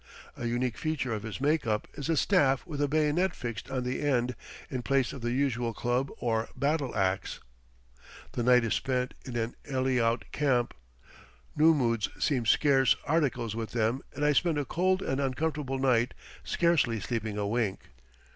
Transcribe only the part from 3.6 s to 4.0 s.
on